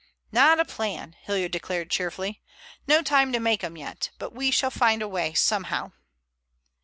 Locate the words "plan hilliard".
0.65-1.51